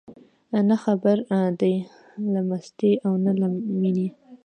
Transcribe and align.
نه 0.69 0.75
خبر 0.83 1.17
دي 1.59 1.75
له 2.31 2.39
مستۍ 2.49 2.91
او 3.05 3.13
نه 3.25 3.31
له 3.39 3.47
مینې 3.79 4.07